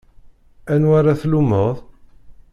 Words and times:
Anwa 0.73 0.95
ara 0.99 1.13
tlummeḍ? 1.21 1.75